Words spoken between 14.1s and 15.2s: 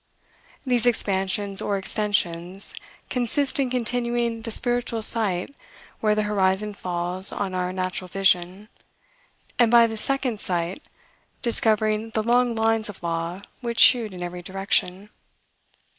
in every direction.